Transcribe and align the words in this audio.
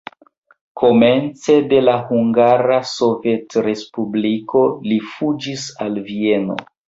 Komence 0.83 1.57
de 1.73 1.81
la 1.83 1.93
Hungara 2.07 2.79
Sovetrespubliko 2.93 4.65
li 4.89 4.97
fuĝis 5.13 5.67
al 5.87 6.01
Vieno. 6.11 6.57